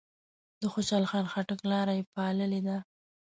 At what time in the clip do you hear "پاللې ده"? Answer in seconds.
2.13-2.77